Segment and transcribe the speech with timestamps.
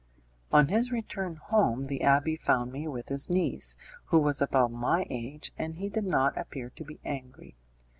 [0.51, 5.05] On his return home the abbé found me with his niece, who was about my
[5.11, 7.55] age, and he did not appear to be angry.